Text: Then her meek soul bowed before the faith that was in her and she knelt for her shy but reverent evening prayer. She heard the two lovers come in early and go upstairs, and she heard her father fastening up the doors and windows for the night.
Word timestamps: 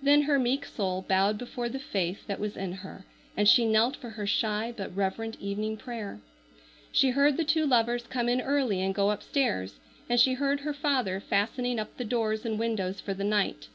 Then 0.00 0.22
her 0.22 0.38
meek 0.38 0.64
soul 0.64 1.02
bowed 1.08 1.38
before 1.38 1.68
the 1.68 1.80
faith 1.80 2.24
that 2.28 2.38
was 2.38 2.56
in 2.56 2.70
her 2.70 3.04
and 3.36 3.48
she 3.48 3.66
knelt 3.66 3.96
for 3.96 4.10
her 4.10 4.24
shy 4.24 4.72
but 4.76 4.94
reverent 4.94 5.36
evening 5.40 5.76
prayer. 5.76 6.20
She 6.92 7.10
heard 7.10 7.36
the 7.36 7.42
two 7.42 7.66
lovers 7.66 8.04
come 8.06 8.28
in 8.28 8.40
early 8.40 8.80
and 8.80 8.94
go 8.94 9.10
upstairs, 9.10 9.80
and 10.08 10.20
she 10.20 10.34
heard 10.34 10.60
her 10.60 10.72
father 10.72 11.18
fastening 11.18 11.80
up 11.80 11.96
the 11.96 12.04
doors 12.04 12.44
and 12.46 12.60
windows 12.60 13.00
for 13.00 13.12
the 13.12 13.24
night. 13.24 13.66